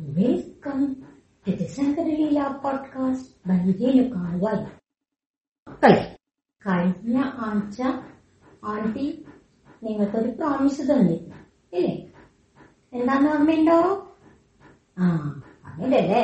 [0.00, 0.78] Welcome
[1.46, 4.60] to the Shankaraleela podcast by രേണുകാവൽ
[5.68, 6.02] മക്കളെ
[6.64, 7.16] കഴിഞ്ഞ
[7.46, 7.78] ആഴ്ച
[8.64, 9.06] ആണ്ടി
[9.82, 11.36] നിങ്ങൾക്കൊരു പ്രോമിസ് തന്നിരുന്നു
[11.72, 11.94] ഇല്ലേ
[12.92, 13.78] എന്താന്ന് ഓർമ്മയുണ്ടോ
[14.98, 15.06] ആ
[15.66, 16.22] അങ്ങനല്ലേ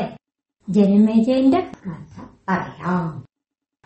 [0.69, 2.15] ജനമേജയന്റെ കഥ
[2.49, 3.07] പറയാം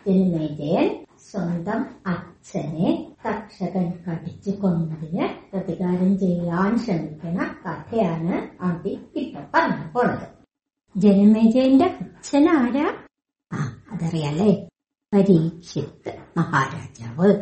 [0.06, 0.88] ജനമേജയൻ
[1.30, 10.28] സ്വന്തം അച്ഛനെ തക്ഷകൻ കടിച്ചു കൊന്നതിന് പ്രതികാരം ചെയ്യാൻ ശ്രമിക്കുന്ന കഥയാണ് അബി ഇപ്പൊ പറഞ്ഞു പോണത്.
[10.96, 12.96] ജനമേജയന്റെ അച്ഛനാരാ
[13.52, 14.68] ആ അതറിയാലേ.
[15.14, 17.34] പരീക്ഷിത്ത് മഹാരാജാവ്.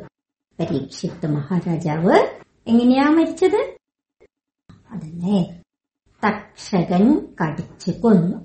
[0.60, 3.76] പരീക്ഷിത്ത് മഹാരാജാവ് എങ്ങനെയാ മരിച്ചത്?
[4.90, 5.62] അതന്നെ
[6.28, 8.36] തക്ഷകൻ കടിച്ചു കൊന്നു.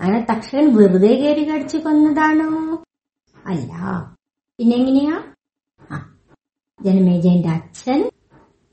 [0.00, 2.84] അങ്ങനെ തക്ഷകൻ വെറുതെ കയറി കടിച്ചു കൊന്നതാണോ?
[3.46, 3.72] അല്ല.
[4.58, 5.22] പിന്നെങ്ങനെയാ?
[6.84, 8.10] ജനമേജയന്റെ അച്ഛൻ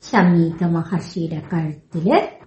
[0.04, 2.06] ശമീക മഹർഷിയുടെ കഴുത്തിൽ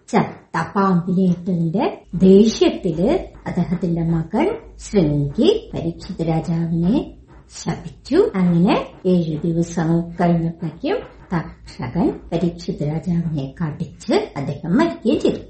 [0.09, 3.11] ചത്ത പാമ്പിനേറ്റതിന്റെ ദേഷ്യത്തിൽ
[3.47, 4.47] അദ്ദേഹത്തിന്റെ മകൻ
[4.77, 7.17] ശൃംഗി പരീക്ഷിത് രാജാവിനെ
[7.57, 8.31] ശപിച്ചു.
[8.35, 10.97] അങ്ങനെ ഏഴു ദിവസം കഴിഞ്ഞപ്പോഴേക്കും
[11.35, 15.43] തക്ഷകൻ പരീക്ഷിത് രാജാവിനെ കടിച്ച് അദ്ദേഹം മരിക്കുകയും ചെയ്തു.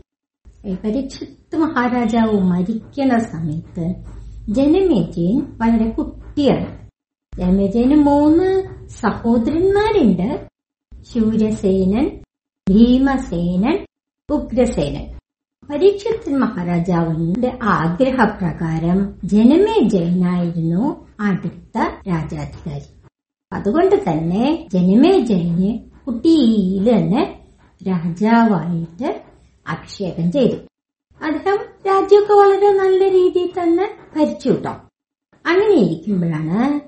[0.68, 3.86] ഈ പരീക്ഷിത്ത് മഹാരാജാവ് മരിക്കുന്ന സമയത്ത്
[4.48, 6.85] ജനമേജയൻ വളരെ കുട്ടിയാണ്.
[7.38, 10.48] ജനമേജയന് മൂന്ന് സഹോദരന്മാരുണ്ട്.
[11.02, 12.10] ശൂരസേനൻ
[12.70, 13.86] ഭീമസേനൻ
[14.30, 15.18] ഉഗ്രസേനൻ.
[15.70, 23.02] പരീക്ഷത്തിൽ മഹാരാജാവിന്റെ ആഗ്രഹപ്രകാരം ജനമേജയനായിരുന്നു അടുത്ത രാജാധികാരി.
[23.52, 27.40] അതുകൊണ്ട് തന്നെ ജനമേജയന് കുട്ടിയിൽ തന്നെ
[27.88, 29.22] രാജാവായിട്ട്
[29.66, 30.56] അഭിഷേകം ചെയ്തു.
[31.24, 34.86] അദ്ദേഹം രാജ്യമൊക്കെ വളരെ നല്ല രീതിയിൽ തന്നെ ഭരിച്ചു കിട്ടാം.
[35.46, 36.80] അങ്ങനെ ഇരിക്കുമ്പോഴാണ്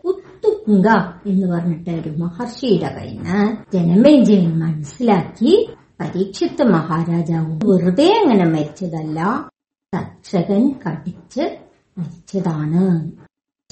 [0.44, 0.88] ഉത്തുങ്ക
[1.26, 5.68] എന്ന് പറഞ്ഞിട്ട് ഒരു മഹർഷിയുടെ കയ്യിൽ നിന്ന് ജനമേജയൻ മനസ്സിലാക്കി
[6.00, 9.50] പരീക്ഷിത്ത് മഹാരാജാവ് വെറുതെ അങ്ങനെ മരിച്ചതല്ല.
[9.96, 11.58] തക്ഷകൻ കടിച്ച്
[11.98, 13.10] മരിച്ചതാണ്.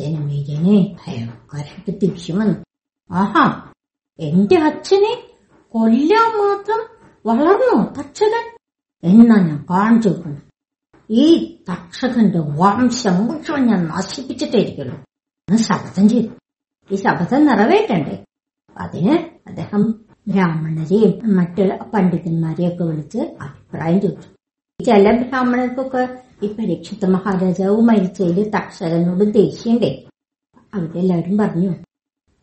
[0.00, 2.54] ജനമേജനെ ഭയങ്കരമായിട്ട് ദേഷ്യം വന്നു
[3.10, 3.70] ആഹാ
[4.18, 5.14] എന്റെ അച്ഛനെ
[5.68, 6.82] കൊല്ലാൻ മാത്രം
[7.26, 8.44] വളർന്നു തക്ഷകൻ?
[9.04, 10.42] എന്നാ ഞാൻ കാണിച്ചു വെക്കണം
[11.10, 14.96] ഈ തക്ഷകന്റെ വംശം മുഴുവൻ ഞാൻ നശിപ്പിച്ചിട്ടേ ഇരിക്കുള്ളൂ.
[15.56, 16.28] ശബ്ദം ചെയ്തു
[16.92, 18.24] ഈ ശപഥം നിറവേറ്റണ്ടേ?
[18.76, 19.14] അതിന്
[19.48, 19.82] അദ്ദേഹം
[20.28, 21.62] ബ്രാഹ്മണരെയും മറ്റു
[21.94, 24.28] പണ്ഡിതന്മാരെയും ഒക്കെ വിളിച്ച് അഭിപ്രായം ചോദിച്ചു.
[24.84, 29.92] ചില ബ്രാഹ്മണർക്കൊക്കെ ഈ പരീക്ഷിത്ത മഹാരാജാവ് മരിച്ചതിൽ തക്ഷകനോട് ദേഷ്യം കൈ
[30.74, 31.74] അവരെല്ലാവരും പറഞ്ഞു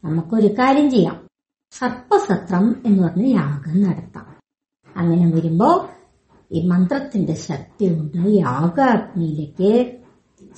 [0.04, 1.28] നമുക്കൊരു കാര്യം ചെയ്യാം.
[1.72, 4.36] സർപ്പസത്രം എന്ന് പറഞ്ഞ് യാഗം നടത്താം.
[4.98, 5.90] അങ്ങനെ വരുമ്പോ
[6.52, 9.98] ഈ മന്ത്രത്തിന്റെ ശക്തി കൊണ്ട് യാഗാഗ്നിയിലേക്ക്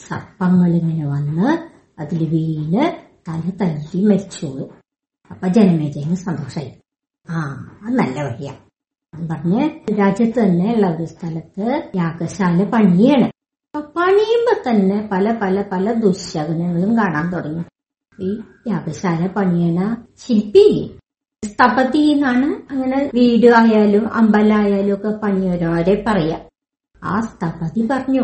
[0.08, 1.50] സർപ്പങ്ങൾ ഇങ്ങനെ വന്ന്
[2.02, 4.66] അതിൽ വീണ് തല തല്ലി മരിച്ചോളൂ
[5.32, 6.72] അപ്പൊ ജനമേജയന് സന്തോഷമായി
[7.30, 7.40] ആ
[7.84, 8.54] അത് നല്ല വഴിയാ.
[9.14, 9.62] പറഞ്ഞ്
[10.00, 11.66] രാജ്യത്ത് തന്നെ ഉള്ള ഒരു സ്ഥലത്ത്
[11.96, 13.28] യാഗശാല പണിയാണ്.
[13.96, 17.64] പണിയുമ്പോ തന്നെ പല പല പല ദുശകനങ്ങളും കാണാൻ തുടങ്ങി.
[18.20, 18.30] ഈ
[18.68, 19.80] യാഗശാല പണിയണ
[20.18, 20.66] ശില്പി
[21.44, 26.38] സ്ഥപതി എന്നാണ് അങ്ങനെ വീട് ആയാലും അമ്പലായാലും ഒക്കെ പണിയൊരാരെ പറയാ.
[27.04, 28.24] ആ സ്ഥപതി പറഞ്ഞു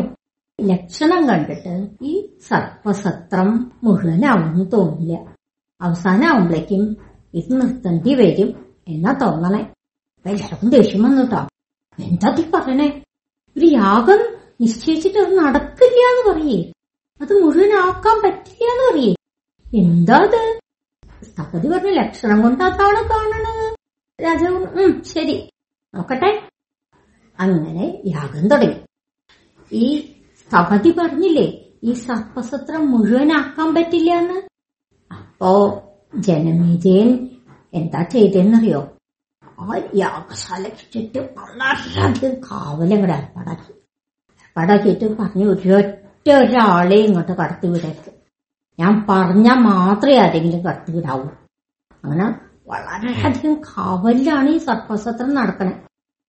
[0.62, 5.34] ലക്ഷണം കണ്ടിട്ട് ഈ സർപ്പസത്രം മുഴുവനാവുമെന്ന് തോന്നില്ല.
[5.80, 6.96] അവസാനാവുമ്പോഴേക്കും
[7.34, 9.60] ഇത് നിർത്തേണ്ടി വരും എന്നാ തോന്നണേ.
[10.26, 11.36] എല്ലാവർക്കും ദേഷ്യം വന്നുട്ടോ.
[12.02, 13.04] എന്താ തീ പറയണേ?
[13.58, 14.18] ഒരു യാഗം
[14.60, 16.72] നിശ്ചയിച്ചിട്ട് അത് നടക്കില്ല എന്ന് പറയേ.
[17.20, 19.14] അത് മുഴുവനാക്കാൻ പറ്റില്ല എന്ന് പറയേ.
[19.82, 20.60] എന്താ അത്?
[21.24, 23.76] സ്ഥപതി പറഞ്ഞ ലക്ഷണം കൊണ്ട് അതാണ് കാണണത്?
[24.22, 25.50] രാജാവ് ഉം ശരി.
[25.94, 26.48] നോക്കട്ടെ.
[27.40, 28.76] അങ്ങനെ യാഗം തുടങ്ങി.
[29.72, 30.14] ഈ
[30.52, 31.64] സ്ഥപതി പറഞ്ഞില്ലേ?
[31.82, 34.34] ഈ സർപ്പസത്രം മുഴുവനാക്കാൻ പറ്റില്ല എന്ന്
[35.14, 35.82] അപ്പോ
[36.14, 37.28] ജനമേജയൻ
[37.74, 38.96] എന്താ ചെയ്തെന്നറിയോ?
[39.60, 43.72] ആ യാഗശാല ചുറ്റും വളരെയധികം കാവലങ്ങടെ ഏർപ്പാടാക്കി.
[44.42, 48.12] ഏർപ്പാടാക്കിയിട്ട് പറഞ്ഞു ഒരൊറ്റ ഒരാളെ ഇങ്ങോട്ട് കടത്തി വിടരുത്.
[48.80, 51.28] ഞാൻ പറഞ്ഞാൽ മാത്രമേ ആരെങ്കിലും കടത്തി വിടാവൂ.
[52.04, 55.80] അങ്ങനെ വളരെയധികം കാവലിലാണ് ഈ സർപ്പസത്രം നടക്കണേ.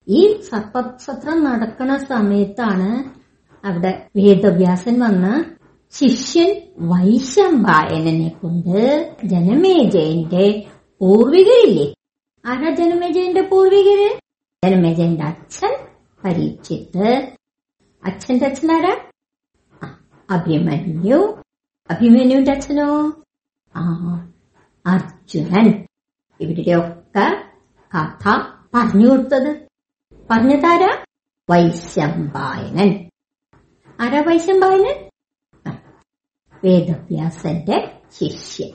[0.07, 3.22] ഈ സർപ്പസത്രം നടക്കണ സമയത്താണ്
[3.63, 10.67] അവിടെ വേദവ്യാസൻ വന്ന് ശിഷ്യൻ വൈശംബായനെ കൊണ്ട് ജനമേജയന്റെ
[11.01, 11.93] പൂർവികരില്ലേ?
[12.45, 14.19] ആരാ ജനമേജയന്റെ പൂർവികര്?
[14.65, 15.77] ജനമേജയന്റെ അച്ഛൻ
[16.23, 17.31] പരീക്ഷിത്ത്
[18.05, 18.97] അച്ഛന്റെ അച്ഛനാരാ
[20.29, 21.41] അഭിമന്യു.
[21.91, 23.13] അഭിമന്യുവിന്റെ അച്ഛനോ?
[23.75, 23.83] ആ
[24.85, 25.87] അർജുനൻ.
[26.39, 27.43] ഇവരുടെയൊക്കെ
[27.95, 28.29] കഥ
[28.73, 29.55] പറഞ്ഞു കൊടുത്തത്.
[30.29, 31.05] പറഞ്ഞതാരാ?
[31.49, 33.09] വൈശംപായനൻ
[34.03, 34.95] ആരാ വൈശംപായനൻ
[35.65, 35.71] ആ,
[36.63, 37.77] വേദവ്യാസന്റെ
[38.15, 38.71] ശിഷ്യൻ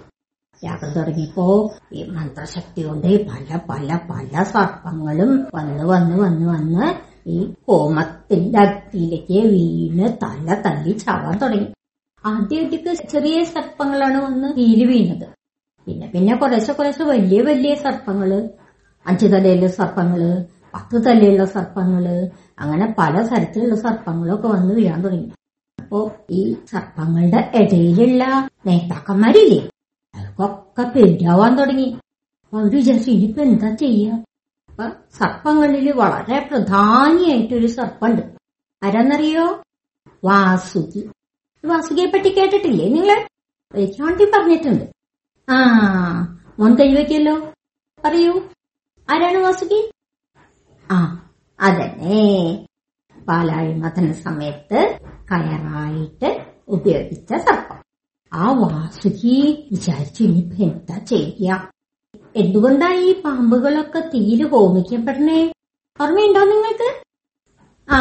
[0.62, 1.44] യാഗം തുടങ്ങിയപ്പോ
[1.92, 6.86] ഈ മന്ത്രശക്തി കൊണ്ട് പല പല പല സർപ്പങ്ങളും വന്ന് വന്ന് വന്ന് വന്ന്
[7.26, 11.69] ഈ ഹോമത്തിന്റെ അഗ്നിയിലേക്ക് വീണ് തല തല്ലി ചാവാൻ തുടങ്ങി.
[12.25, 12.78] ആദ്യമൊക്കെ
[13.12, 15.26] ചെറിയ സർപ്പങ്ങളാണ് വന്ന് തീയിൽ വീണത്.
[15.86, 18.30] പിന്നെ പിന്നെ കുറേശ്ശെ കുറേശ്ശെ വലിയ വലിയ സർപ്പങ്ങൾ
[19.06, 20.22] അഞ്ചു തലയുള്ള സർപ്പങ്ങൾ
[20.75, 25.29] പത്ത് തല്ലിയുള്ള സർപ്പങ്ങൾ അങ്ങനെ പല തരത്തിലുള്ള സർപ്പങ്ങളൊക്കെ വന്ന് വീഴാൻ തുടങ്ങി.
[25.79, 29.70] അപ്പോ ഈ സർപ്പങ്ങളുടെ ഇടയിലുള്ള നേതാക്കന്മാരില്ലേ
[30.15, 31.88] അവർക്കൊക്കെ പെരുവാൻ തുടങ്ങി.
[32.44, 34.15] അപ്പൊ അവർ വിചാരിച്ചു ഇനിയിപ്പോ എന്താ ചെയ്യാ?
[34.70, 34.85] അപ്പൊ
[35.19, 38.23] സർപ്പങ്ങളിൽ വളരെ പ്രധാനിയായിട്ടൊരു സർപ്പുണ്ട്
[38.82, 39.62] ആരാന്നറിയോ?
[40.25, 41.11] വാസുകി.
[41.64, 43.26] വാസുകിയെ പറ്റി കേട്ടിട്ടില്ലേ നിങ്ങൾ?
[43.87, 44.85] ചാണ്ടി പറഞ്ഞിട്ടുണ്ട്.
[45.50, 45.56] ആ
[46.59, 47.53] മോൻ കഴിവയ്ക്കല്ലോ
[48.05, 48.32] പറയൂ.
[49.11, 49.91] ആരാണ് വാസുകി?
[50.90, 51.29] ആ
[51.61, 52.67] അതന്നെ.
[53.29, 54.99] പാലാഴി മഥന സമയത്ത്
[55.32, 57.79] കയറായിട്ട് ഉപയോഗിച്ച സർപ്പം.
[58.32, 61.69] ആ വാസുകി വിചാരിച്ചു ഇനിയിപ്പോ എന്താ ചെയ്യ?
[62.37, 65.52] എന്തുകൊണ്ടാ ഈ പാമ്പുകളൊക്കെ തീര് ഹോമിക്കപ്പെടണേ?
[66.00, 66.88] ഓർമ്മയുണ്ടോ നിങ്ങൾക്ക്?
[67.90, 67.99] ആ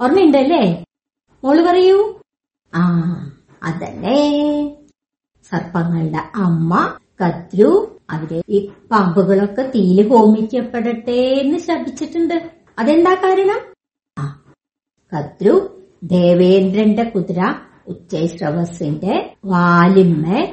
[0.00, 0.84] ഓർമ്മയുണ്ടല്ലേ?
[1.44, 2.20] മോൾ പറയൂ.
[2.74, 2.82] ആ
[3.62, 4.20] അതന്നെ.
[5.44, 12.50] സർപ്പങ്ങളുടെ അമ്മ കദ്രു അവർ ഈ പാമ്പുകളൊക്കെ തീയിൽ ഹോമിക്കപ്പെടട്ടെ എന്ന് ശപിച്ചിട്ടുണ്ട്.
[12.78, 13.74] അതെന്താ കാരണം?
[14.18, 14.42] ആ
[15.14, 17.40] കത്രു ദേവേന്ദ്രന്റെ കുതിര
[17.86, 20.46] ഉച്ചൈശ്രവസിന്റെ വാലിമ്മ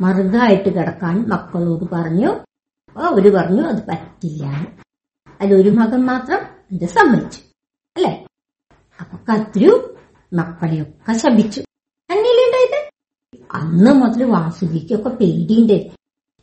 [0.00, 2.28] മറുകായിട്ട് കിടക്കാൻ മക്കളോട് പറഞ്ഞു.
[2.96, 4.66] അവർ പറഞ്ഞു അത് പറ്റില്ല.
[5.40, 6.38] അതിലൊരു മകൻ മാത്രം
[6.72, 7.40] എന്റെ സമ്മതിച്ചു.
[7.96, 8.26] അല്ലെ?
[9.00, 9.94] അപ്പൊ കത്രു
[10.32, 11.60] മക്കളെയൊക്കെ ശപിച്ചു.
[12.10, 12.88] അന്നിലുണ്ടായത്
[13.52, 15.97] അന്ന് മുതൽ വാസുകിക്കൊക്കെ പേടിയുണ്ട്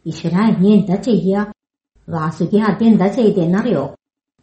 [0.08, 1.46] ഈശ്വര ഇനി എന്താ ചെയ്യ?
[2.10, 3.96] വാസുകി ആദ്യം എന്താ ചെയ്തെന്നറിയോ?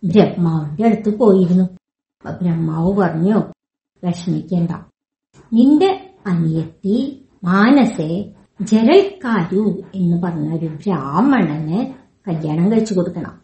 [0.05, 1.64] ബ്രഹ്മാവിന്റെ അടുത്ത് പോയിരുന്നു.
[2.31, 3.37] ബ്രഹ്മാവ് പറഞ്ഞു
[4.05, 4.70] വിഷമിക്കണ്ട.
[5.53, 11.93] നിന്റെ അനിയത്തി മാനസെ ജരൽക്കാരു എന്ന് പറഞ്ഞ ഒരു ബ്രാഹ്മണന്
[12.29, 13.41] കല്യാണം കഴിച്ചു കൊടുക്കണം.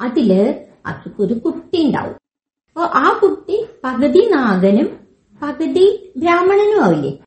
[0.00, 2.14] അതിൽ അവർക്കൊരു കുട്ടി ഉണ്ടാവും.
[2.68, 5.00] അപ്പൊ ആ കുട്ടി പകുതി നാഗനും
[5.42, 7.18] പകുതി ബ്രാഹ്മണനും ആവില്ലേ?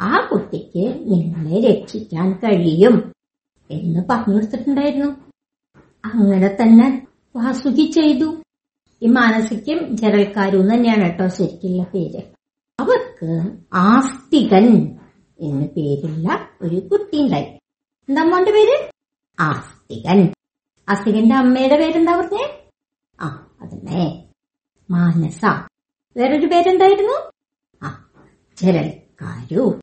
[0.00, 3.12] ആ കുട്ടിക്ക് നിങ്ങളെ രക്ഷിക്കാൻ കഴിയും.
[3.70, 5.08] എന്ന് പറഞ്ഞു കൊടുത്തിട്ടുണ്ടായിരുന്നു
[6.04, 7.06] അങ്ങനെ തന്നെ
[7.36, 8.42] വാസുകി ചെയ്തു.
[9.02, 12.22] ഈ മാനസിക്കും ജനൽക്കാരും തന്നെയാണ് കേട്ടോ ശരിക്കുള്ള പേര്.
[12.80, 14.98] അവർക്ക് ആസ്തികൻ
[15.40, 17.44] എന്ന് പേരുള്ള ഒരു കുട്ടി ഉണ്ടായി
[18.08, 18.90] എന്താ മോന്റെ പേര്?
[19.40, 20.32] ആസ്തികൻ.
[20.88, 22.68] ആസ്തികന്റെ അമ്മയുടെ പേരെന്താ പറഞ്ഞേ?
[23.20, 24.28] ആ അതന്നെ.
[24.90, 25.44] മാനസ.
[26.16, 27.30] വേറൊരു പേരെന്തായിരുന്നു?
[27.82, 28.10] ആ
[28.56, 29.80] ജരൽക്കാരു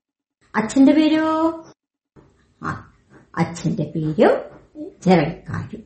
[0.55, 1.51] അച്ഛന്റെ പേരോ?
[3.37, 4.27] അച്ഛന്റെ പേര്
[5.05, 5.77] ജരൽക്കാരു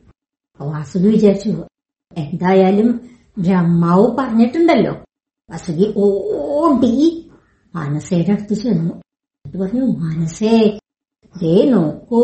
[0.59, 1.49] വാസുകി വിചാരിച്ചു
[2.17, 2.89] എന്തായാലും
[3.37, 4.93] ബ്രഹ്മാവ് പറഞ്ഞിട്ടുണ്ടല്ലോ.
[5.49, 6.93] വാസുകി ഓടി
[7.75, 8.93] മാനസയുടെ അടുത്ത് ചെന്നു.
[8.93, 10.79] എന്നിട്ട് പറഞ്ഞു മാനസേ
[11.35, 12.21] ദേ നോക്കൂ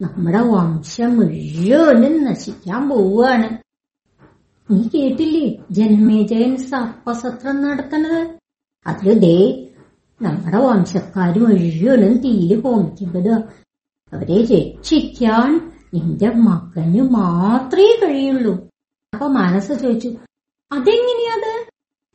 [0.00, 3.48] നമ്മുടെ വംശം മുഴുവനും നശിക്കാൻ പോവുകയാണ്.
[4.70, 5.46] നീ കേട്ടില്ലേ?
[5.70, 8.20] ജന്മേജയൻ സർപ്പസത്രം നടത്തണത്
[8.86, 9.36] അതിൽ ദേ
[10.20, 13.36] നമ്മുടെ വംശക്കാർ മുഴുവനും തീയിൽ ഹോമിക്കപ്പെടുക
[14.12, 18.54] അവരെ രക്ഷിക്കാൻ നിന്റെ മകന് മാത്രേ കഴിയുള്ളൂ.
[19.14, 20.08] അപ്പൊ മനസ്സ് ചോദിച്ചു
[20.72, 21.66] അതെങ്ങനെയാത്?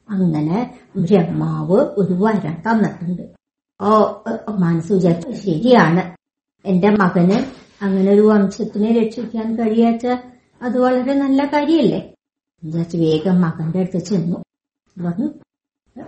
[0.10, 3.22] അങ്ങനെ ബ്രഹ്മാവ് ഒരു വരം തന്നിട്ടുണ്ട്.
[3.82, 4.14] ഓ
[4.60, 6.16] മനസ്സ് വിചാരിച്ചു ശരിയാണ്.
[6.66, 7.38] എന്റെ മകന്
[7.84, 10.08] അങ്ങനെ ഒരു വംശത്തിനെ രക്ഷിക്കാൻ കഴിയാച്ച
[10.62, 12.16] അത് വളരെ നല്ല കാര്യല്ലേ?
[12.64, 14.38] വിചാരിച്ചു വേഗം മകന്റെ അടുത്ത് ചെന്നു.
[14.98, 15.30] പറഞ്ഞു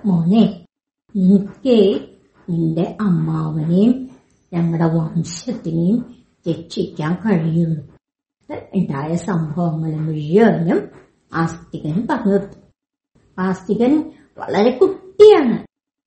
[0.06, 0.66] മോനെ
[1.16, 2.02] എനിക്ക്
[2.50, 4.10] നിന്റെ അമ്മാവനെയും
[4.54, 6.16] ഞങ്ങളുടെ വംശത്തിനെയും
[6.50, 7.94] രക്ഷിക്കാൻ കഴിയുള്ളൂ
[8.76, 10.90] ഉണ്ടായ സംഭവങ്ങൾ മുഴുവനും
[11.34, 12.40] ആസ്തികൻ പറഞ്ഞു
[13.40, 15.66] ആസ്തികൻ വളരെ കുട്ടിയാണ്.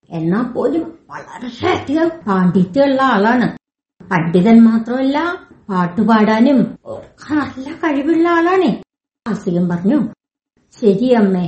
[0.09, 3.57] എന്നാൽ പോലും വളരെയധികം പാണ്ഡിത്യമുള്ള ആളാണ്.
[4.11, 5.17] പണ്ഡിതൻ മാത്രമല്ല
[5.69, 8.69] പാട്ടുപാടാനും ഒക്കെ നല്ല കഴിവുള്ള ആളാണ്.
[9.27, 9.99] ആസ്തികൻ പറഞ്ഞു
[10.81, 11.45] ശരി അമ്മേ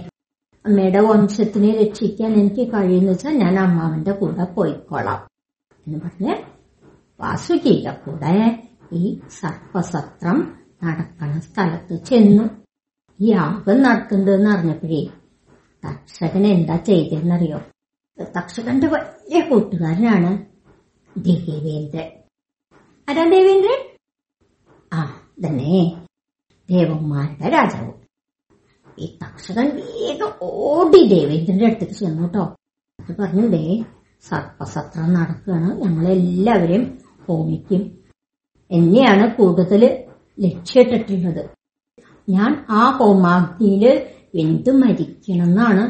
[0.65, 5.27] അമ്മയുടെ വംശത്തിനെ രക്ഷിക്കാൻ എനിക്ക് കഴിയുന്ന വെച്ചാൽ ഞാൻ അമ്മാവന്റെ കൂടെ പോയിക്കോളാം.
[5.87, 6.58] എന്ന് പറഞ്ഞ്
[7.19, 8.33] വാസുകിയുടെ കൂടെ
[8.93, 10.37] ഈ സർപ്പസത്രം
[10.83, 12.45] നടക്കണ സ്ഥലത്ത് ചെന്നു.
[13.19, 15.01] ഈ യാഗം എന്ന് അറിഞ്ഞപ്പോഴേ
[15.83, 17.59] തക്ഷകൻ എന്താ ചെയ്തെന്നറിയോ
[18.37, 20.31] തക്ഷകന്റെ വലിയ കൂട്ടുകാരനാണ്
[21.17, 22.09] ദേവേന്ദ്രൻ.
[23.07, 23.79] ആരാ ദേവേന്ദ്രൻ?
[24.93, 25.01] ആ
[25.43, 25.75] തന്നെ
[26.69, 27.93] ദേവന്മാരുടെ രാജാവ്.
[28.99, 32.43] ഈ തക്ഷകൻ വേഗം ഓടി ദേവേന്ദ്രന്റെ അടുത്തേക്ക് ചെന്നു കേട്ടോ.
[32.99, 33.63] അത് പറഞ്ഞില്ലേ
[34.29, 35.69] സർപ്പസത്രം നടക്കുകയാണ്.
[35.83, 36.85] ഞങ്ങളെല്ലാവരെയും
[37.29, 37.81] ഹോമിക്കും
[38.71, 39.81] എന്നെയാണ് കൂടുതൽ
[40.39, 41.43] ലക്ഷ്യമിട്ടിട്ടുള്ളത്.
[42.29, 43.85] ഞാൻ ആ ഹോമാഗ്നിയിൽ
[44.35, 45.83] എന്തു മരിക്കണം എന്നാണ്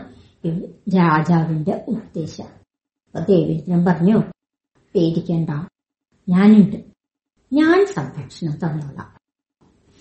[0.97, 2.49] രാജാവിന്റെ ഉദ്ദേശം.
[3.05, 4.17] അപ്പൊ ദേവേന്ദ്രൻ പറഞ്ഞു
[4.95, 5.49] പേടിക്കണ്ട
[6.27, 6.77] ഞാനുണ്ട്.
[7.51, 9.09] ഞാൻ സംരക്ഷണം തന്നോളാം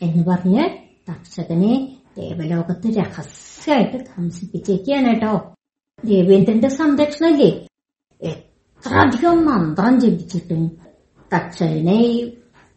[0.00, 0.64] എന്ന് പറഞ്ഞ്
[1.09, 1.75] തക്ഷകനെ
[2.18, 5.33] ദേവലോകത്ത് രഹസ്യമായിട്ട് താമസിപ്പിച്ചേക്കാണ് കേട്ടോ.
[6.04, 7.50] ദേവേന്ദ്രന്റെ സംരക്ഷണല്ലേ?
[8.23, 10.62] എത്ര അധികം മന്ത്രം ജപിച്ചിട്ടും
[11.37, 12.33] തക്ഷകനെ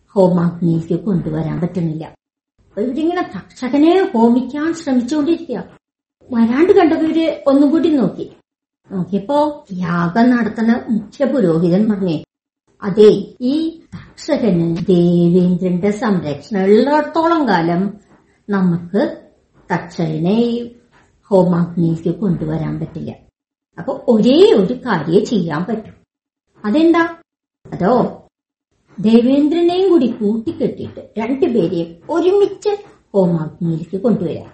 [0.10, 2.16] ഹോമാഗ്നിക്ക് കൊണ്ടുവരാൻ പറ്റുന്നില്ല.
[2.78, 5.64] ഇവരിങ്ങനെ തക്ഷകനെ ഹോമിക്കാൻ ശ്രമിച്ചുകൊണ്ടിരിക്കുക.
[6.32, 8.32] വരാണ്ട് കണ്ടവര് ഒന്നും കൂടി നോക്കി.
[8.92, 12.24] നോക്കിയപ്പോ യാഗം നടത്തുന്ന മുഖ്യ പുരോഹിതൻ പറഞ്ഞേ
[12.84, 17.94] അതെ ഈ തക്ഷകന് ദേവേന്ദ്രന്റെ സംരക്ഷണം ഉള്ളിടത്തോളം കാലം
[18.50, 19.22] നമുക്ക്
[19.74, 20.72] തക്ഷകനെ
[21.26, 23.12] ഹോമാഗ്നിക്ക് കൊണ്ടുവരാൻ പറ്റില്ല.
[23.80, 25.94] അപ്പൊ ഒരേ ഒരു കാര്യം ചെയ്യാൻ പറ്റും.
[26.66, 27.16] അതെന്താ?
[27.72, 28.21] അതോ
[29.02, 32.72] ദേവേന്ദ്രനെയും കൂടി കൂട്ടിക്കെട്ടിയിട്ട് രണ്ടുപേരെയും ഒരുമിച്ച്
[33.14, 34.52] ഹോമാഗ്നിയിലേക്ക് കൊണ്ടുവരാം.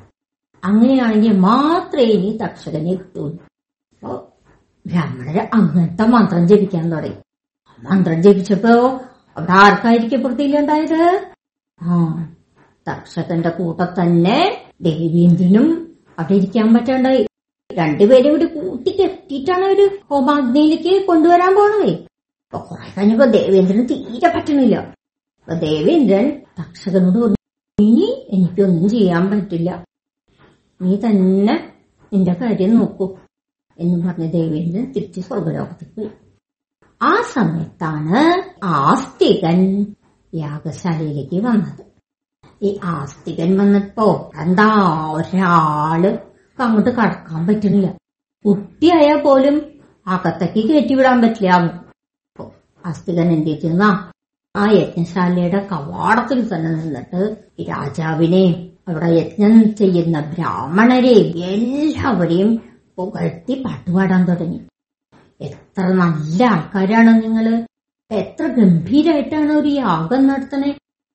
[0.63, 3.37] അങ്ങനെയാണെങ്കിൽ മാത്രമേ ഇനി തക്ഷകനെ കിട്ടുള്ളൂ
[3.93, 4.13] അപ്പോ
[4.85, 7.19] ബ്രാഹ്മണര് അങ്ങനത്തെ മന്ത്രം ജപിക്കാൻ തുടങ്ങി.
[7.83, 8.73] മന്ത്രം ജപിച്ചപ്പോ
[9.37, 11.01] അവിടെ ആർക്കായിരിക്കും പ്രതിയിലുണ്ടായത്?
[11.81, 11.95] ആ
[12.89, 14.39] തക്ഷകന്റെ കൂട്ടം തന്നെ
[14.81, 15.67] ദേവീന്ദ്രനും
[16.19, 17.23] അവിടെ ഇരിക്കാൻ പറ്റാണ്ടായി.
[17.69, 21.93] രണ്ടുപേരും കൂടി കൂട്ടിക്കെട്ടിയിട്ടാണ് അവർ ഹോമാഗ്നിയിലേക്ക് കൊണ്ടുവരാൻ പോണതേ.
[22.53, 24.75] അപ്പൊ കുറെ കഴിഞ്ഞപ്പോ ദേവേന്ദ്രന് തീരെ പറ്റണില്ല
[25.39, 27.35] അപ്പൊ ദേവേന്ദ്രൻ തക്ഷകനോട് പറഞ്ഞു
[27.81, 29.83] ഇനി എനിക്കൊന്നും ചെയ്യാൻ പറ്റില്ല.
[30.81, 31.55] നീ തന്നെ
[32.13, 33.17] നിന്റെ കാര്യം നോക്കൂ.
[33.79, 36.09] എന്ന് പറഞ്ഞ് ദേവേന്ദ്രൻ തിരിച്ച് സ്വർഗലോകത്തേക്ക് പോയി.
[37.01, 38.21] ആ സമയത്താണ്
[38.63, 39.85] ആസ്തികൻ
[40.33, 41.83] യാഗശാലയിലേക്ക് വന്നത്.
[42.63, 44.69] ഈ ആസ്തികൻ വന്നപ്പോ എന്താ
[45.11, 46.03] ഒരാൾ
[46.59, 47.89] അങ്ങോട്ട് കടക്കാൻ പറ്റുന്നില്ല.
[48.45, 49.57] കുട്ടിയായാ പോലും
[50.07, 51.86] അകത്തേക്ക് കയറ്റിവിടാൻ പറ്റില്ല.
[52.87, 53.85] അപ്പൊ ആസ്തികൻ എന്ത് ചെയ്യുന്ന?
[54.55, 57.21] ആ യജ്ഞശാലയുടെ കവാടത്തിൽ തന്നെ നിന്നിട്ട്
[57.59, 58.53] ഈ രാജാവിനെയും
[58.87, 62.51] അവിടെ യജ്ഞം ചെയ്യുന്ന ബ്രാഹ്മണരെയും എല്ലാവരെയും
[62.97, 64.59] പുകഴ്ത്തി പാട്ടുപാടാൻ തുടങ്ങി.
[65.41, 67.65] എത്ര നല്ല ആൾക്കാരാണ് നിങ്ങൾ.
[68.11, 70.71] എത്ര ഗംഭീരായിട്ടാണ് ഒരു യാഗം നടത്തണേ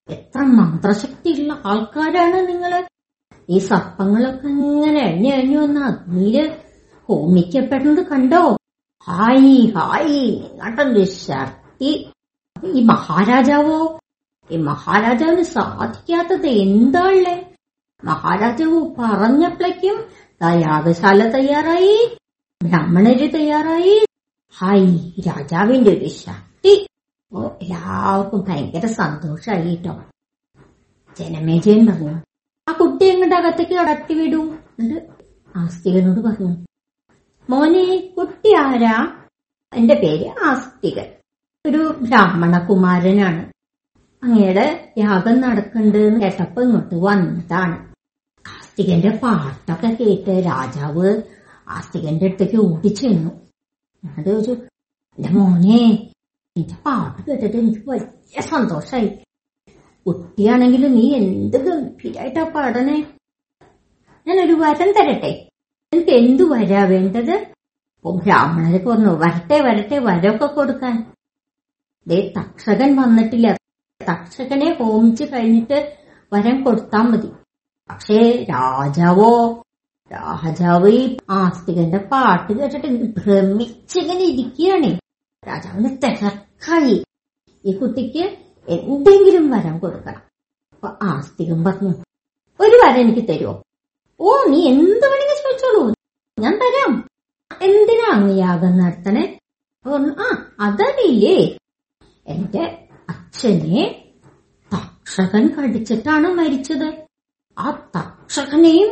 [0.08, 2.84] എത്ര മന്ത്രശക്തിയുള്ള ആൾക്കാരാണ് നിങ്ങൾ.
[3.50, 6.50] ഈ സർപ്പങ്ങളൊക്കെ ഇങ്ങനെ എണ്ണി എണ്ണി വന്ന അഗ്നിയിൽ
[7.08, 8.56] ഹോമിക്കപ്പെടുന്നത് കണ്ടോ?
[9.08, 10.22] ഹായ് ഹായ്
[10.60, 12.10] നിങ്ങളുടെ ഈ
[12.82, 14.00] മഹാരാജാവോ?
[14.50, 17.54] ഈ മഹാരാജാവിന് സാധിക്കാത്തത് എന്താള്ളേ?
[18.04, 20.04] മഹാരാജാവ് പറഞ്ഞപ്പോഴേക്കും
[20.50, 22.16] യാഗശാല തയ്യാറായി
[22.62, 24.06] ബ്രാഹ്മണര് തയ്യാറായി.
[24.58, 26.86] ഹായ് രാജാവിന്റെ ഒരു ശക്തി.
[27.32, 30.02] ഓ എല്ലാവർക്കും ഭയങ്കര സന്തോഷമായി കേട്ടോ.
[31.18, 32.20] ജനമേജയൻ പറഞ്ഞു.
[32.68, 34.42] ആ കുട്ടി എങ്ങോട്ട് അകത്തേക്ക് കടത്തി വിടൂ?
[34.78, 35.06] എന്നിട്ട്
[35.56, 36.66] ആസ്തികനോട് പറഞ്ഞു.
[37.50, 39.22] മോനെ കുട്ടി ആരാ?
[39.74, 41.21] എന്റെ പേര് ആസ്തികൻ.
[41.66, 43.52] ഒരു ബ്രാഹ്മണ കുമാരനാണ്
[44.22, 47.92] അങ്ങയുടെ യാഗം നടക്കുന്നുണ്ട് എന്ന് കേട്ടപ്പോ ഇങ്ങോട്ട് വന്നതാണ്.
[48.48, 53.30] കാർത്തികന്റെ പാട്ടൊക്കെ കേട്ട് രാജാവ് കാർത്തികന്റെ അടുത്തേക്ക് ഓടിച്ചെന്നു.
[54.04, 54.50] ഞാൻ ചോദിച്ചു
[55.18, 56.10] എന്റെ മോനെ
[56.56, 59.08] നിന്റെ പാട്ട് കേട്ടിട്ട് എനിക്ക് വലിയ സന്തോഷായി.
[60.06, 63.06] കുട്ടിയാണെങ്കിലും നീ എന്ത് ഗംഭീരായിട്ടാ പാടണേ?
[64.26, 65.48] ഞാനൊരു വരം തരട്ടെ?
[65.92, 67.46] എനിക്ക് എന്തു വരാ വേണ്ടത്?
[68.04, 71.11] ഓ ബ്രാഹ്മണരൊക്കെ വന്നു വരട്ടെ വരട്ടെ വരമൊക്കെ കൊടുക്കാൻ.
[72.08, 73.56] ദേ തക്ഷകൻ വന്നിട്ടില്ല.
[74.02, 75.96] തക്ഷകനെ ഹോമിച്ച് കഴിഞ്ഞിട്ട്
[76.32, 77.26] വരം കൊടുത്താൽ മതി.
[77.90, 79.62] പക്ഷേ രാജാവോ?
[80.12, 84.98] രാജാവ് ഈ ആസ്തികന്റെ പാട്ട് കേട്ടിട്ട് ഭ്രമിച്ചിങ്ങനെ ഇരിക്കുകയാണ്.
[85.48, 87.04] രാജാവിന് തിരക്കായി.
[87.64, 88.36] ഈ കുട്ടിക്ക്
[88.68, 90.22] എന്തെങ്കിലും വരം കൊടുക്കണം.
[90.72, 91.94] അപ്പൊ ആസ്തികൻ പറഞ്ഞു
[92.60, 93.62] ഒരു വരം എനിക്ക് തരുമോ
[94.20, 95.94] ഓ നീ എന്ത് വേണമെങ്കിൽ ചോദിച്ചോളൂ.
[96.38, 97.08] ഞാൻ തരാം.
[97.62, 99.38] എന്തിനാ അങ്ങ് യാഗം നടത്തണേ?
[100.18, 101.58] ആ അതറിയില്ലേ?
[102.26, 102.64] എന്റെ
[103.08, 103.82] അച്ഛനെ
[104.72, 106.88] തക്ഷകൻ കടിച്ചിട്ടാണ് മരിച്ചത്.
[107.56, 108.90] ആ തക്ഷകനെയും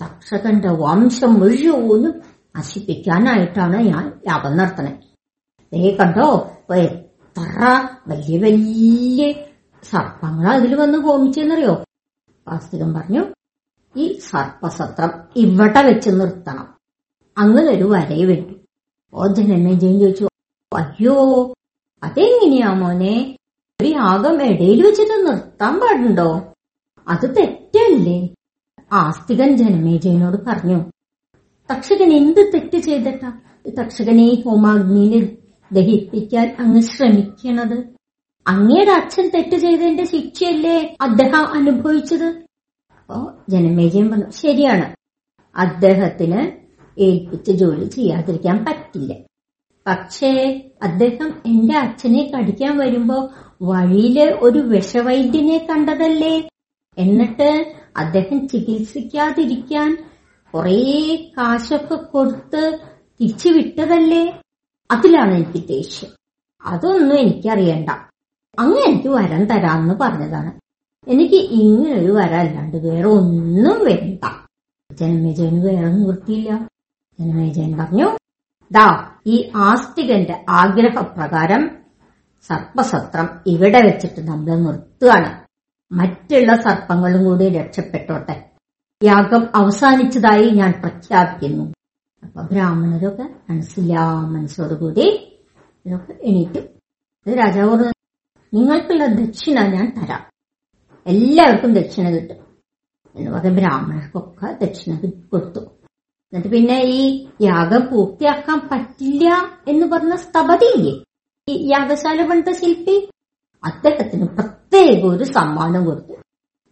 [0.00, 2.14] തക്ഷകന്റെ വംശം മുഴുവനും
[2.56, 4.92] നശിപ്പിക്കാനായിട്ടാണ് ഞാൻ യാഗം നടത്തണേ
[5.72, 6.26] നീ കണ്ടോ
[6.80, 7.60] എത്ര
[8.08, 9.22] വലിയ വലിയ
[9.82, 11.74] സർപ്പങ്ങൾ അതിൽ വന്ന് ഹോമിച്ചെന്നറിയോ?
[12.46, 13.22] വാസ്തവം പറഞ്ഞു
[13.94, 16.66] ഈ സർപ്പസത്രം ഇവിടെ വെച്ച് നിർത്തണം.
[17.36, 18.42] അങ്ങ് ഒരു വരയെ ഓജൻ
[19.12, 20.24] ഓ ജനമേജയും ചോദിച്ചു
[20.72, 21.16] അയ്യോ
[22.04, 23.36] അതെങ്ങനെയാ മോനെ?
[23.80, 26.54] ഒരു യാഗം ഇടയിൽ വെച്ചിട്ട് നിർത്താൻ പാടുണ്ടോ?
[27.08, 28.28] അത് തെറ്റല്ലേ?
[28.92, 30.90] ആസ്തികൻ ജനമേജയനോട് പറഞ്ഞു.
[31.72, 33.40] തക്ഷകൻ എന്ത് തെറ്റ് ചെയ്തിട്ടാ?
[33.82, 35.36] തക്ഷകനെ ഈ ഹോമാഗ്നിയിൽ
[35.72, 37.84] ദഹിപ്പിക്കാൻ അങ്ങ് ശ്രമിക്കണത്?
[38.46, 42.44] അങ്ങയുടെ അച്ഛൻ തെറ്റ് ചെയ്തതിന്റെ ശിക്ഷയല്ലേ അദ്ദേഹം അനുഭവിച്ചത്?
[42.92, 44.30] അപ്പോ ജനമേജയൻ പറഞ്ഞു.
[44.30, 44.96] ശരിയാണ്.
[45.56, 46.52] അദ്ദേഹത്തിന്
[47.00, 49.14] ഏൽപ്പിച്ച ജോലി ചെയ്യാതിരിക്കാൻ പറ്റില്ല.
[49.86, 53.30] പക്ഷേ അദ്ദേഹം എന്റെ അച്ഛനെ കടിക്കാൻ വരുമ്പോ
[53.62, 56.48] വഴിയിൽ ഒരു വിഷവൈദ്യനെ കണ്ടതല്ലേ?
[56.98, 60.04] എന്നിട്ട് അദ്ദേഹം ചികിത്സിക്കാതിരിക്കാൻ
[60.54, 62.78] കുറേ കാശൊക്കെ കൊടുത്ത്
[63.20, 64.40] തിരിച്ചു വിട്ടതല്ലേ?
[64.90, 66.10] അതിലാണ് എനിക്ക് ദേഷ്യം.
[66.64, 67.90] അതൊന്നും എനിക്കറിയണ്ട.
[68.58, 70.52] അങ്ങ് എനിക്ക് വരം തരാമെന്ന് പറഞ്ഞതാണ്.
[71.10, 74.24] എനിക്ക് ഇങ്ങനൊരു വരല്ലാണ്ട് വേറെ ഒന്നും വേണ്ട.
[74.92, 76.68] ജനമേജയന് വേറെ നിവൃത്തിയില്ല.
[77.20, 78.23] ജനമേജയൻ പറഞ്ഞു
[78.74, 81.76] ദാ ഈ ആസ്തികന്റെ ആഗ്രഹപ്രകാരം
[82.46, 85.46] സർപ്പസത്രം ഇവിടെ വെച്ചിട്ട് നമ്മൾ നിർത്തുകയാണ്.
[85.92, 88.50] മറ്റുള്ള സർപ്പങ്ങളും കൂടി രക്ഷപ്പെട്ടോട്ടെ.
[89.04, 91.64] യാഗം അവസാനിച്ചതായി ഞാൻ പ്രഖ്യാപിക്കുന്നു.
[92.22, 95.36] അപ്പൊ ബ്രാഹ്മണരൊക്കെ മനസ്സില്ലാ മനസ്സോടുകൂടി
[95.86, 96.60] ഇതൊക്കെ എണീറ്റു.
[97.34, 97.92] രാജാവ്
[98.54, 100.20] നിങ്ങൾക്കുള്ള ദക്ഷിണ ഞാൻ തരാം.
[101.06, 102.36] എല്ലാവർക്കും ദക്ഷിണ കിട്ടും.
[103.16, 105.73] എന്ന് പറഞ്ഞ ബ്രാഹ്മണർക്കൊക്കെ ദക്ഷിണ കൊടുത്തു.
[106.32, 109.28] എന്നിട്ട് പിന്നെ ഈ യാഗം പൂർത്തിയാക്കാൻ പറ്റില്ല
[109.68, 111.04] എന്ന് പറഞ്ഞ സ്തപതിയില്ലേ?
[111.48, 113.10] ഈ യാഗശാല പണിത ശില്പി?
[113.64, 116.12] അദ്ദേഹത്തിന് പ്രത്യേക ഒരു സമ്മാനം കൊടുത്തു.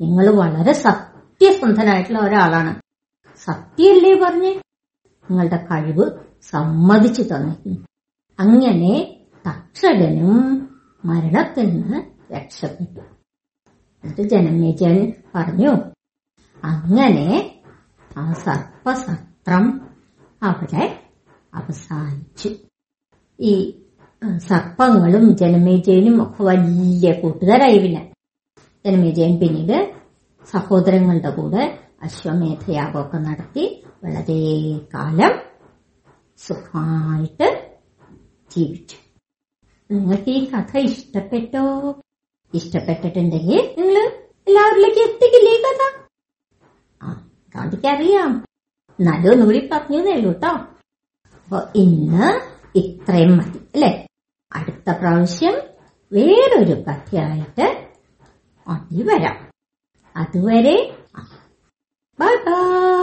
[0.00, 2.80] നിങ്ങൾ വളരെ സത്യസന്ധനായിട്ടുള്ള ഒരാളാണ്.
[3.36, 4.52] സത്യല്ലേ പറഞ്ഞ്?
[5.30, 6.10] നിങ്ങളുടെ കഴിവ്
[6.42, 7.86] സമ്മതിച്ചു തന്നിരിക്കുന്നു.
[8.40, 9.16] അങ്ങനെ
[9.48, 10.68] തക്ഷകനും
[11.04, 13.00] മരണത്തിൽ നിന്ന് രക്ഷപ്പെട്ടു.
[14.04, 15.72] എന്നിട്ട് ജനമേജൻ പറഞ്ഞു
[16.64, 17.60] അങ്ങനെ
[18.18, 18.32] ആ
[19.46, 19.64] സർപ്പസത്രം
[20.42, 20.84] അവിടെ
[21.54, 22.50] അവസാനിച്ചു.
[23.40, 23.52] ഈ
[24.36, 28.02] സർപ്പങ്ങളും ജനമേജയനും ഒക്കെ വലിയ കൂട്ടുകാരായി പിന്നെ
[28.86, 29.78] ജനമേജയൻ പിന്നീട്
[30.52, 31.64] സഹോദരങ്ങളുടെ കൂടെ
[32.02, 33.64] അശ്വമേധയാഗമൊക്കെ നടത്തി
[34.04, 34.38] വളരെ
[34.94, 35.34] കാലം
[36.38, 37.48] സുഖമായിട്ട്
[38.50, 38.96] ജീവിച്ചു.
[39.90, 41.64] നിങ്ങൾക്ക് ഈ കഥ ഇഷ്ടപ്പെട്ടോ?
[42.54, 44.06] ഇഷ്ടപ്പെട്ടിട്ടുണ്ടെങ്കിൽ നിങ്ങൾ
[44.48, 45.82] എല്ലാവരിലേക്ക് എത്തിക്കില്ലേ കഥ?
[47.02, 47.12] ആ
[47.54, 48.32] ഗാന്ധിക്കറിയാം.
[49.00, 50.52] എന്നാലും ഒന്നുകൂടി പറഞ്ഞു ഉള്ളൂ കേട്ടോ
[51.34, 52.28] അപ്പൊ ഇന്ന്
[52.78, 54.06] ഇത്രയും മതി അല്ലെ?
[54.52, 55.54] അടുത്ത പ്രാവശ്യം
[56.12, 57.66] വേറൊരു കഥയായിട്ട്
[58.66, 59.36] അതി വരാം.
[60.16, 60.76] അതുവരെ
[62.20, 63.01] ബൈ ബൈ.